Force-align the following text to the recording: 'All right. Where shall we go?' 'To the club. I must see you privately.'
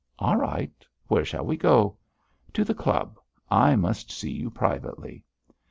'All 0.17 0.35
right. 0.35 0.83
Where 1.09 1.23
shall 1.23 1.45
we 1.45 1.57
go?' 1.57 1.95
'To 2.53 2.63
the 2.63 2.73
club. 2.73 3.19
I 3.51 3.75
must 3.75 4.09
see 4.09 4.31
you 4.31 4.49
privately.' 4.49 5.23